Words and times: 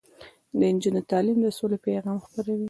د 0.57 0.61
نجونو 0.75 1.01
تعلیم 1.11 1.37
د 1.41 1.47
سولې 1.57 1.77
پیغام 1.87 2.17
خپروي. 2.25 2.59